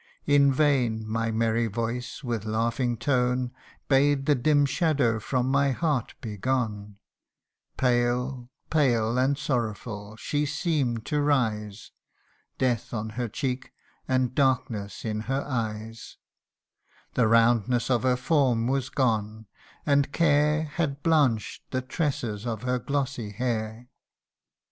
[0.25, 0.99] 112 THE UNDYING ONE.
[0.99, 3.51] In vain her merry voice, with laughing tone,
[3.87, 6.97] Bade the dim shadow from my heart begone:
[7.77, 11.91] Pale pale and sorrowful she seem'd to rise,
[12.57, 13.73] Death on her cheek,
[14.07, 16.17] and darkness in her eyes;
[17.13, 19.45] The roundness of her form was gone,
[19.85, 23.87] and care Had blanch'd the tresses of her glossy hair.